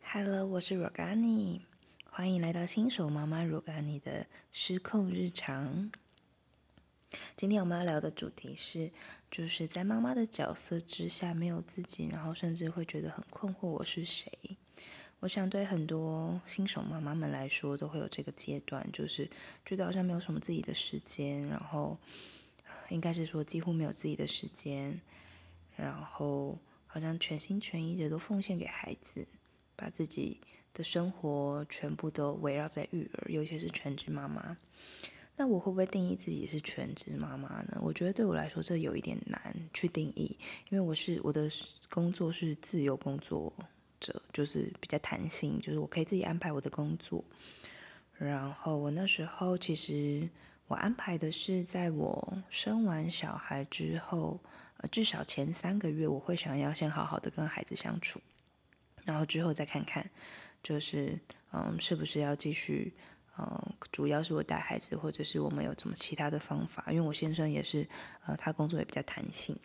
[0.00, 1.60] hello 我是 rugny
[2.10, 5.90] 欢迎来到新手妈妈 rugny 的失控日常。
[7.36, 8.90] 今天我们要聊的主题是
[9.30, 14.30] 就是在妈妈的角色之下没有自己然后甚至会觉得很困惑我是谁。
[15.20, 19.30] 我想对很多新手妈妈们来说都会有这个阶段就是
[19.64, 21.96] 觉得好像没有什么自己的时间然后
[22.90, 25.00] 应该是说几乎没有自己的时间
[25.76, 29.26] 然后好像全心全意的都奉献给孩子，
[29.76, 30.40] 把自己
[30.74, 34.56] 的生活全部都围绕在育儿，尤其是全职妈妈。
[35.36, 37.78] 那我会不会定义自己是全职妈妈呢？
[37.82, 40.36] 我觉得对我来说这有一点难去定义，
[40.70, 41.48] 因为我是我的
[41.90, 43.52] 工作是自由工作。
[44.02, 47.24] 者就是比较弹性，就是我可以自己安排我的工作。
[48.18, 50.28] 然后我那时候其实
[50.66, 54.40] 我安排的是，在我生完小孩之后，
[54.90, 58.20] 至少前三个月我会想要先好好的跟孩子相处，
[59.04, 60.08] 然后之后再看看，
[60.62, 61.18] 就是
[61.52, 62.94] 嗯，是不是要继续，
[63.38, 66.84] 嗯，主要是我带孩子，或者是我们有什么其他的方法？
[66.88, 67.88] 因为我先生也是，
[68.26, 69.58] 呃，他工作也比较弹性。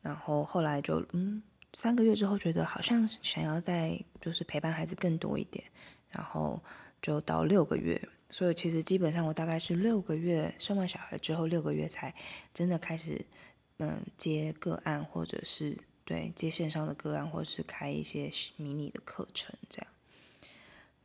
[0.00, 1.42] 然后后来就嗯。
[1.74, 5.62] 三个月之后，觉得好像想要再就是陪伴孩子更多一点，
[6.08, 6.60] 然后
[7.02, 8.00] 就到六个月。
[8.30, 12.12] 所以其实基本上我大概是六个月生完小孩之后六个月才
[12.54, 13.24] 真的开始
[13.78, 19.86] 嗯接个案，或者是对接线上的个案，或是开一些迷你的课程这样。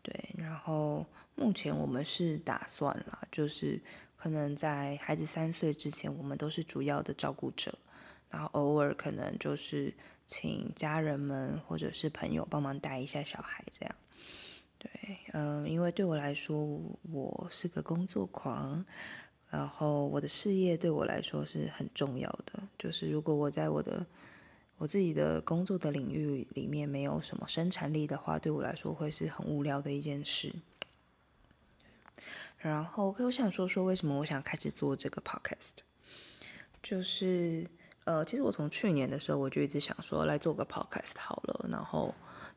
[0.01, 3.81] 对，然后目前我们是打算啦，就是
[4.17, 7.77] 可能在孩子三岁之前，我们都是主要的照顾者，
[8.29, 9.93] 然后偶尔可能就是。
[10.25, 13.95] 请家人们或者是朋友帮忙带一下小孩，这样，
[14.79, 14.89] 对，
[15.33, 16.57] 嗯，因为对我来说，
[17.11, 18.83] 我是个工作狂，
[19.53, 22.63] 然后我的事业对我来说是很重要的。
[22.79, 24.03] 就是如果我在我的
[24.79, 30.51] 我自己的工作的领域里面没有什么生产力的话，对我来说会是很无聊的一件事。
[32.57, 35.77] 然后，我想说说为什么我想开始做这个 podcast，
[36.81, 37.69] 就是。
[38.05, 41.69] 呃，其实我从去年的时候我就一直想说来做个 podcast 好了。
[41.71, 42.13] 然后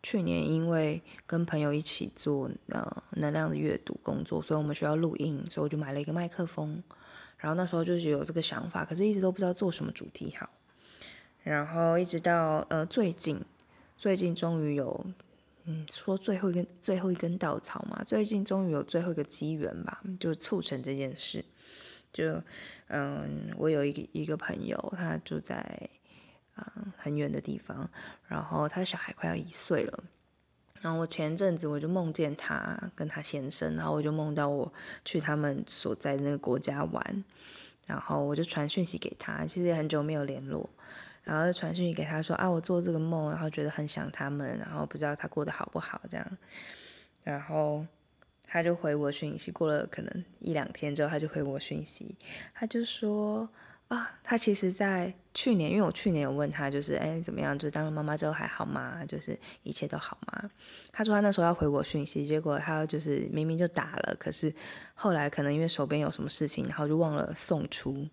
[0.06, 6.80] 去年因为跟朋友一起做呃能量的阅读工作，所以我们需要录音，所以我就买了一个麦克风。
[7.38, 10.48] 然后那时候就是有这个想法，可是一直都不知道做什么主题好。
[11.42, 13.44] 然后一直到呃最近，
[13.96, 15.04] 最近终于有
[15.64, 21.44] 嗯说最后一根最后一根稻草嘛，最近终于有最后一个机缘吧，就促成这件事。
[22.12, 22.40] 就，
[22.86, 25.90] 嗯，我有一个一个朋友，他住在，
[26.56, 27.88] 嗯，很远的地方，
[28.26, 30.04] 然后他小孩快要一岁了，
[30.80, 34.72] 然后我前阵子我就梦见他跟他先生，然后我就梦到我
[35.04, 37.24] 去他们所在的那个国家玩，
[37.86, 40.68] 然后我就传讯息给他，其实也很久没有联络，
[41.24, 46.38] 然后传讯息给他说啊，我做这个梦，然后觉得很想他们，然后不知道他过得好不好这样，
[47.22, 47.86] 然后。
[48.48, 52.14] 他就回我讯息，过了可能一两天之后，他就回我讯息，
[52.54, 53.46] 他就说
[53.88, 59.04] 啊，他其实在去年，因为我去年有问他，就是哎怎么样，就是当了妈妈之后还好吗？
[59.06, 60.50] 就是一切都好吗？
[60.90, 64.52] 他说他那时候要回我讯息，结果他就是明明就打了，可是
[64.94, 68.08] 后来可能因为手边有什么事情，然后就忘了送出。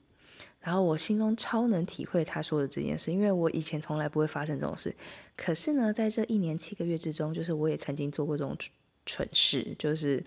[0.60, 4.96] 然后我心中超能体会他说的这件事，因为我以前从来不会发生这种事，
[5.36, 8.58] 可是呢，在这一年七个月之中，就是我也曾经做过这种。
[9.06, 10.24] 蠢事就是，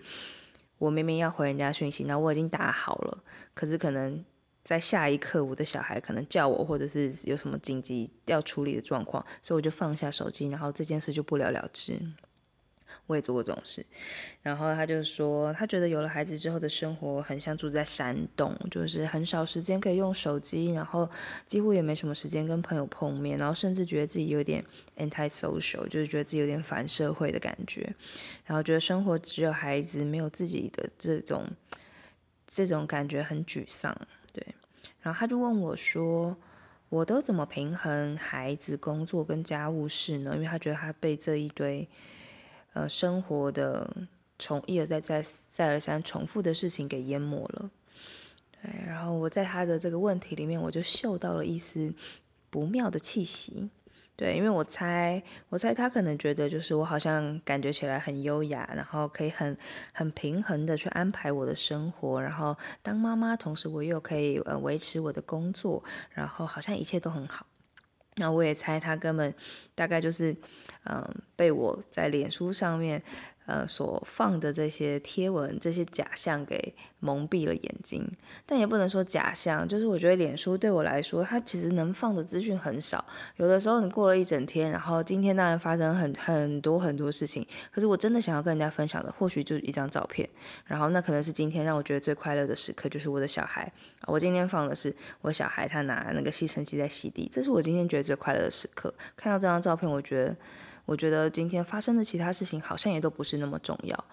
[0.77, 3.23] 我明明要回人家讯息，然后我已经打好了，
[3.55, 4.23] 可是可能
[4.67, 11.97] 在下一刻，我的小孩可能叫我，或者是有什么紧急要处理的状况，所以我就放下手机，然后这件事就不了了之。
[13.05, 13.85] 我也做过这种事，
[14.41, 21.09] 然后他就说，他觉得有了孩子之后的生活很像住在山洞，就是很少时间可以用手机，然后
[21.45, 24.61] 几乎也没什么时间跟朋友碰面，然后甚至觉得自己有点
[24.97, 27.95] anti social，就是觉得自己有点反社会的感觉，
[28.43, 31.47] 然后觉得生活只有孩子没有自己的这种
[32.45, 33.97] 这种感觉很沮丧，
[35.07, 36.35] 然后他就问我说，
[36.89, 40.35] 我都怎么平衡孩子、工作跟家务事呢？
[40.35, 41.87] 因为他觉得他被这一堆。
[42.73, 43.91] 呃，生活的
[44.37, 47.71] 重一而再再再而三重复的事情给淹没了，
[48.51, 48.71] 对。
[48.85, 51.91] 然后我在他的这个问题里面，我就嗅到了一丝
[52.51, 53.67] 不妙的气息，
[54.17, 59.55] 对，因为我猜，我猜他可能觉得就是我好像感觉起来很优雅，然后可以很
[59.93, 67.45] 很平衡的去安排我的生活，然后当妈妈，同时我又可以呃维持我的工作，然后好像一切都很好。
[68.15, 69.31] 那我也猜他根本
[69.75, 70.35] 大概就是，
[70.85, 72.99] 嗯，被我在脸书上面，
[73.47, 78.05] 呃，所放的这些贴文、这些假象给蒙蔽了眼睛，
[78.45, 83.05] 但也不能说假象，就是我觉得脸书对我来说，它其实能放的资讯很少。
[83.37, 90.27] 有的时候你过了一整天，然后今天当然发生很很多很多事情，可是我真的想要跟人家分享的，或许就是一张照片，
[90.65, 93.71] 然后那可能是今天让我觉得最快乐的时刻，就是我的小孩。
[94.07, 98.93] 我今天放的是我小孩他拿那个吸尘器在吸地，这是我今天觉得最快乐的时刻。
[99.15, 100.35] 看到这张照片，我觉得。
[100.87, 104.05] 我觉得今天发生的其他事情好像也都不是那么重要，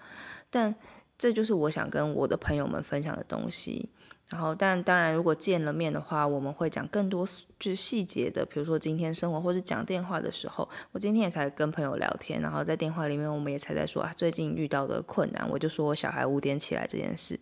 [0.51, 0.75] 但
[1.17, 3.89] 这就是我想跟我的朋友们分享的东西。
[4.27, 7.25] 然后，但当然，如果见了面的话，我们会讲更多
[7.61, 17.39] 就是细节的，比如说今天生活或者讲电话的时候，我今天也才跟朋友聊天，然后在电话里面我们也才在说啊最近遇到的困难，我就说我小孩五点起来这件事，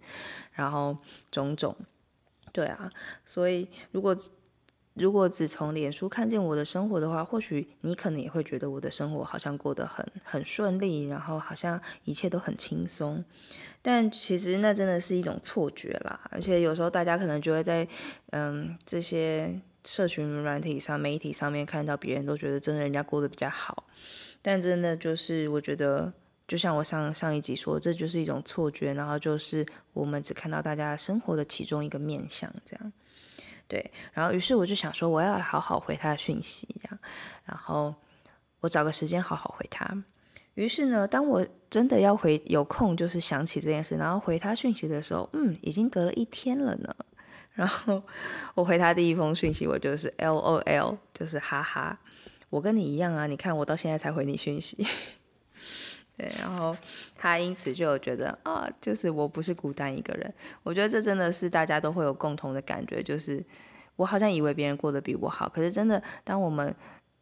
[0.53, 0.95] 然后
[1.31, 1.75] 种种，
[2.53, 2.91] 对啊，
[3.25, 4.15] 所以如果。
[4.95, 13.25] 如果只从脸书看见我的生活的话，或许你可能也会觉得我的生活好像过得很很顺利，然后好像一切都很轻松。
[13.81, 16.21] 但其实那真的是一种错觉啦。
[16.31, 17.89] 而且有时候大家可能就会在
[18.31, 23.85] 嗯这些社群软体上、媒体上面看到别人都觉得真的人家过得比较好，
[24.41, 26.13] 但真的就是我觉得，
[26.47, 32.93] 就像我上上一集说，这就是一种错觉，然后就是我们只看到大家生活的其中一个面相这样。
[33.73, 36.99] 对，然后于是我就想说，我要好好回他的讯息，这样，
[37.47, 37.95] 然后
[38.61, 39.89] 我找个时间好好回他。
[40.53, 46.95] 于是呢，当我真的要回有空，就是想起这件事，然后回他讯息的时候，嗯，已经隔了一天了呢。
[47.55, 48.03] 然后
[48.55, 51.99] 我回他第一封讯息，我就是 L O L，就是哈哈，
[52.51, 54.87] 我跟你一样啊，你看我到现在才回你讯息。
[56.23, 56.77] 对，然后
[57.17, 60.33] 他因此就觉得啊，就是我不是孤单一个人。
[60.63, 63.45] 我觉得这真的是大家都会有共同的感觉，就是
[63.97, 66.73] 我好像以为别人过得比我好，可是真的，当我们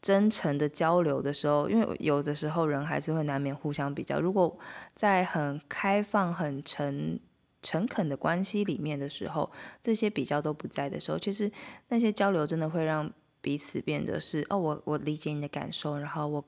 [0.02, 4.20] 真诚的交流的时候，因为有的时候人还是会难免互相比较。
[4.20, 4.58] 如果
[4.94, 7.18] 在很开放、很诚
[7.62, 9.50] 诚恳的关系里面的时候，
[9.80, 11.50] 这些比较都不在的时候，其实
[11.88, 13.10] 那些交流真的会让
[13.40, 16.44] 彼此变得是哦，我我理解你的感受，然后我。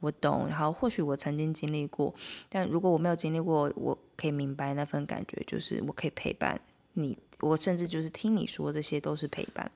[0.00, 2.14] 我懂，然后或许我曾经经历过，
[2.48, 6.58] 但如果我没有经历过，我可以明白那份感觉，就是我可以陪伴
[6.94, 9.70] 你，我甚至就是听你说，这些都是陪伴。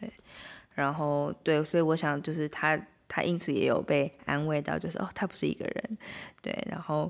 [0.00, 0.12] 对，
[0.74, 5.98] 然后对，所以我想就是他，他因此也有被安慰到，就是哦，他不是一个人。
[6.42, 7.08] 对，然后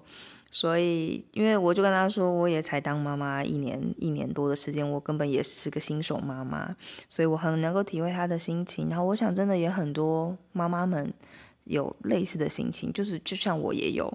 [0.51, 6.77] 所以因为我就跟他说，我也才当妈妈一年一年多的时间，我根本也是个新手妈妈，
[7.09, 8.91] 所以我很能够体会他的心情。
[8.91, 11.11] 然后我想，真的也很多妈妈们。
[11.71, 14.13] 有类似的心情，就是就像我也有，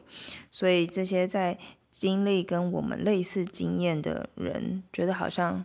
[0.52, 1.58] 所以这些在
[1.90, 5.64] 经历跟我们类似经验的人，觉得好像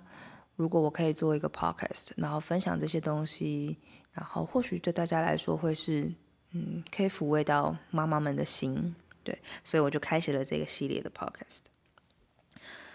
[0.54, 3.76] 如果我可以做一个 podcast，然后分享这些东西，
[4.12, 6.12] 然后或许对大家来说会是，
[6.52, 8.94] 嗯，可以抚慰到妈妈们的心，
[9.25, 11.62] 对，所以我就开始了这个系列的 podcast。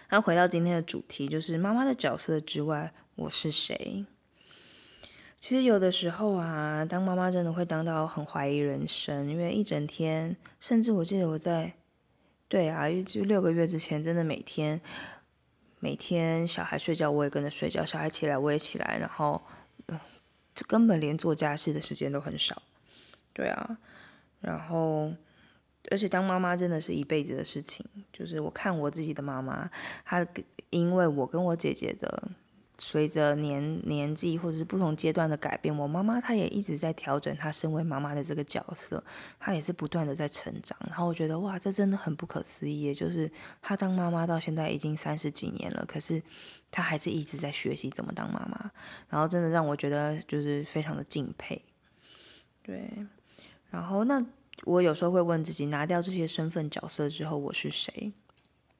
[0.08, 4.06] 那回到今天的主题，就是妈妈的角色之外，我是谁？
[5.48, 11.72] 其实有的时候啊，当妈妈真的会当到很怀疑人生，因为一整天，甚至我记得我在，
[12.48, 14.80] 对啊，就六个月之前，真的每天，
[15.78, 19.40] 每天小孩睡觉我也跟着睡觉，小孩起来我也起来，然后，
[20.52, 22.60] 这根本连做家事的时间都很少，
[23.32, 23.78] 对啊，
[24.40, 25.12] 然后，
[25.92, 29.70] 而且当妈妈真的是一辈子的事情，就是我看我自己的妈妈，
[30.04, 30.26] 她
[30.70, 32.30] 因为我跟我姐姐的。
[32.78, 39.02] 随着年年纪或者是不同阶段的改变，我妈妈她也一直在调整她身为妈妈的这个角色，
[39.38, 40.76] 她也是不断的在成长。
[40.86, 43.30] 然后我觉得哇，这真的很不可思议，就是
[43.62, 46.22] 她当妈妈到现在已经三十几年了，可是
[46.70, 48.70] 她还是一直在学习怎么当妈妈。
[49.08, 51.62] 然后真的让我觉得就是非常的敬佩。
[52.62, 52.90] 对，
[53.70, 54.24] 然后那
[54.64, 58.12] 我有时候会问自己，拿掉这些身份角色之后，我是谁？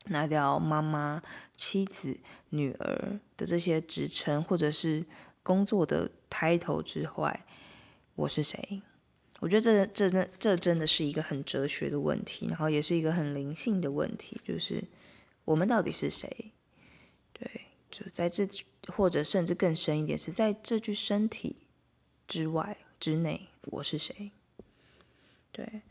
[0.07, 1.23] 拿掉妈妈、
[1.57, 2.19] 妻子、
[2.51, 5.05] 女儿的这些职称，或者是
[5.43, 7.45] 工作的 title 之外，
[8.15, 8.83] 我是谁？
[9.41, 14.83] 我觉得这、这、那、这真的是一个很哲学的问题，然后也是一个很灵性的问题，就是
[15.45, 16.53] 我们到底是谁？
[17.33, 18.49] 对，就在这，
[18.89, 21.67] 或者甚至更深一点，是在这具身体
[22.27, 24.33] 之外、之内，我是谁？
[25.53, 25.83] 对。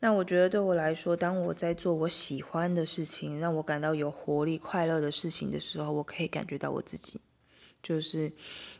[0.00, 7.20] 那我觉得对我来说，当我在做我喜欢的事情，让我感到有活力、快乐的事情的时候，我可以感觉到我自己。
[7.82, 8.32] 就是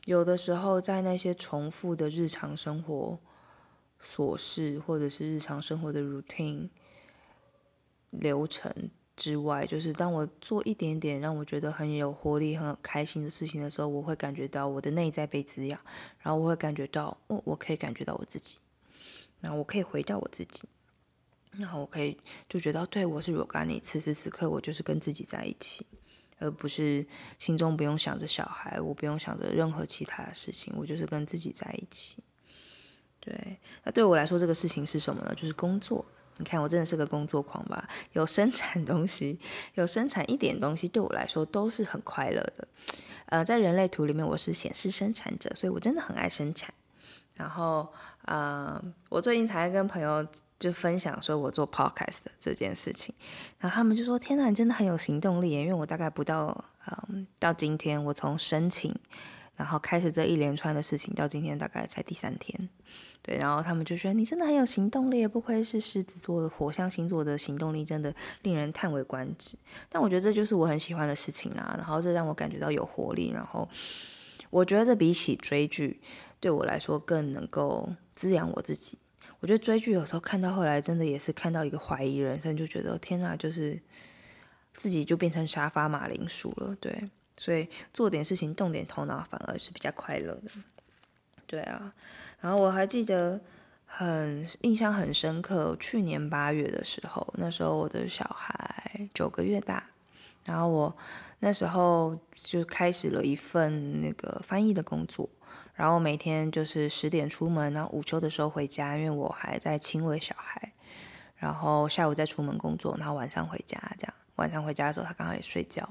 [0.04, 3.18] 有的时候，在那些重复的日常生活
[4.00, 6.68] 琐事，或者是日常生活的 routine
[8.10, 8.72] 流程
[9.16, 15.80] 之外，就是当我做一点点让我觉得很有活力、很开心的事情的时候，我会感觉到我的内在被滋养，
[16.20, 18.58] 然后我会感觉到，哦，我可以感觉到我自己，
[19.40, 20.68] 那我可以回到我自己。
[21.58, 22.16] 然后我可以
[22.48, 25.84] 就觉得，对我是 Rogani，此时此刻我就是跟自己在一起，
[26.38, 27.04] 而不是
[27.38, 32.22] 心中不用想着小孩，我不用想着任何其他的事情，我就是跟自己在一起。
[33.20, 35.34] 对，那对我来说，这个事情是什么呢？
[35.34, 36.04] 就是工作。
[36.40, 37.88] 你看，我真的是个工作狂吧？
[38.12, 39.40] 有生产东西，
[39.74, 42.68] 有生产一点东西，对我来说都是很快乐的。
[43.26, 46.72] 呃，在人类图里面，我是显示生产者，所以我真的很爱生产。
[47.34, 47.92] 然后，
[48.26, 50.24] 呃，我最近才跟朋友
[50.58, 53.14] 就分享说我做 podcast 这件事情，
[53.58, 56.64] 然后他们就说：“天哪，你真的很有行动力！”因为我大概不到，
[57.08, 58.94] 嗯，到今天我从申请。
[59.56, 62.68] 然后开始这一连串的事情，到今天大概才第三天，
[63.20, 69.58] 对，然后他们就觉得你真的很有行动力，不愧是狮子座的火象星座的行动力，真的令人叹为观止。
[69.88, 73.68] 但我觉得这就是我很喜欢的事情啊，然后这让我感觉到有活力，然后
[74.48, 76.00] 我觉得这比起追剧
[76.38, 78.96] 对我来说更能够滋养我自己。
[79.40, 83.80] 我觉得追剧有时候看到后来，真的也是看到一个怀疑人生，就觉得天哪，就是
[84.75, 87.09] 自己就变成沙发马铃薯了，对。
[87.37, 90.50] 所以做点事情，动点头脑，反而是比较快乐的。
[91.47, 91.95] 对啊，
[92.40, 93.40] 然后我还记得
[93.87, 99.88] 很印象很深刻，去年八月的时候，那时候我的小孩九个月大，
[100.45, 100.97] 然后我
[101.38, 105.30] 那时候就开始了一份那个翻译的工作，
[105.78, 110.73] 然后每天就是十点出门，然后午休的时候回家，因为我还在亲喂小孩，
[111.37, 115.88] 然后下午再出门工作，然后晚上回家，这样晚上回家的时候他刚好也睡觉。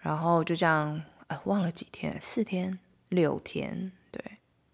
[0.00, 2.78] 然后就这样，呃，忘了几天，四天、
[3.08, 4.22] 六天，对，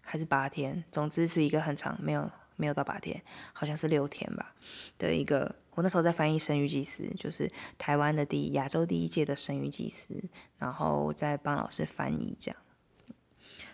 [0.01, 4.53] 还是八天，总之是一个很长，没有没有到八天，好像是六天吧
[4.97, 5.55] 的一个。
[5.75, 10.21] 我那时候在翻译生育祭司，就是台湾的第、亚洲第一届的生育祭司，
[10.57, 12.59] 然后在帮老师翻译这样。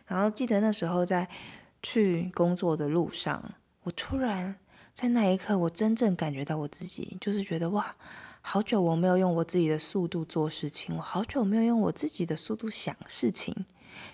[0.05, 1.27] 然后记得那时候在
[1.81, 4.55] 去工作的路上，我突然
[4.93, 7.95] 在那一刻，我真正感觉到我自己，就是觉得哇。
[8.45, 13.55] 好久我没有用我自己的速度做事情，我好久没有用我自己的速度想事情，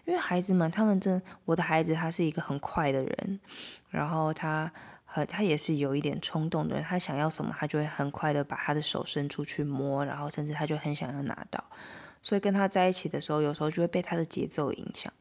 [0.06, 3.40] 因为孩子们他们真，我的孩子他是一个很快的人，
[3.90, 4.72] 然后他
[5.04, 11.64] 和他也是有一点冲动的人，他想要什么他就会很快的把他的手伸出去摸，然后甚至他就很想要拿到，
[12.22, 15.12] 所以跟他在一起的时候，有时候就会被他的节奏影响。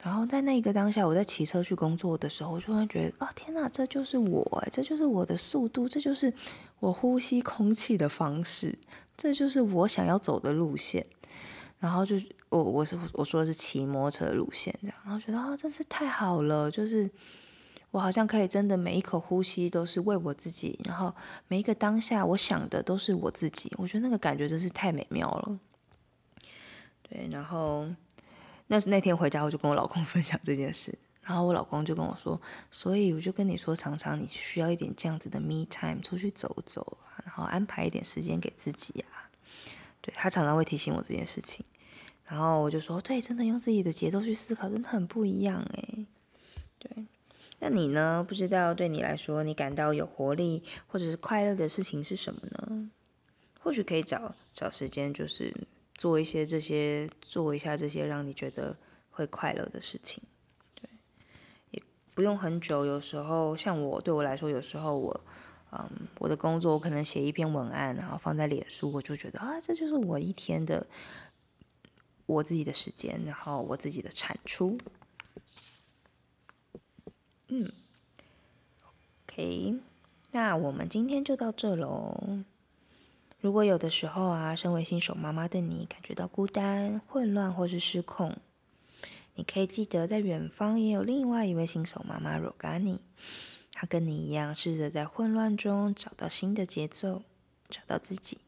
[0.00, 6.32] 然后在那个当下，我在骑车去工作的时候，我就会觉得啊，天哪，这就是我，这就是我的速度，这就是
[6.78, 8.78] 我呼吸空气的方式，
[9.16, 11.04] 这就是我想要走的路线。
[11.80, 12.14] 然后就
[12.48, 17.10] 我我是我说的是骑摩托车的路线，这样，然后觉得啊，真是太好了，就是
[17.90, 21.12] 我好像可以真的每一口呼吸都是为我自己，然后
[21.48, 25.58] 每一个当下我想的都是我自己，我觉得那个感觉真是太美妙了。
[27.02, 27.88] 对，然后。
[28.68, 39.28] 那是那天回家，我就跟我老公 分享这件事，然后我老公就跟我说，所以我就跟你说，常常你需要一点这样子的 me time，出去走走啊，然后安排一点时间给自己啊。
[40.00, 41.66] 对他常常会提醒我这件事情，
[42.24, 46.06] 然后我就说，对，真的用自己的节奏去思考，真的很不一样诶。
[46.78, 47.06] 对，
[47.58, 48.24] 那你呢？
[48.26, 52.90] 不知道对你来说，你感到有活力或者是快乐的事情是什么呢？
[53.60, 55.54] 或许可以找找时间，就是。
[55.98, 58.74] 做一些这些，做一下这些让你觉得
[59.10, 60.22] 会快乐的事情，
[60.76, 60.88] 对，
[61.72, 61.82] 也
[62.14, 62.86] 不用很久。
[62.86, 65.20] 有时候像我，对我来说，有时候我，
[65.72, 65.90] 嗯，
[66.20, 70.86] 我的工作我可能写一篇文案，然后放在脸书，我就觉得啊，这就是我一天的
[72.26, 74.78] 我自己的时间，然后我自己的产出。
[77.48, 77.72] 嗯
[79.26, 79.80] ，OK，
[80.30, 82.44] 那我们今天就到这喽。
[83.40, 88.36] 如果有的时候啊，身为新手妈妈的你感觉到孤单、混乱或是失控，
[89.36, 92.98] 你可以记得，在远方也有另外一位新手妈妈 Rogani，
[93.72, 97.22] 她跟你一样，试着在混乱中找到新的节奏，
[97.68, 98.38] 找到自己。